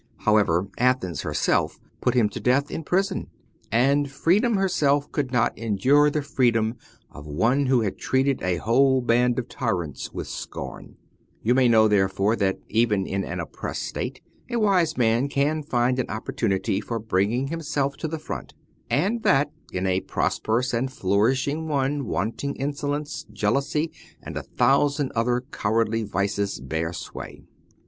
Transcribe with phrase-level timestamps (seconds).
[0.21, 3.29] However, Athens herself put him to death in prison,
[3.71, 6.73] and Freedom herseH could not endure the freedom
[7.11, 10.95] of one who had treated a whole band of tyrants with scorn:
[11.43, 15.99] you may know, therefore, that even in an oppressed state a wise man can find
[15.99, 18.55] an opportunity for bringing himself to the front,
[18.89, 25.41] and that in a prosperous and flourishing one wanton insolence, jealousy, and a thousand other
[25.51, 27.43] cowardly vices bear sway.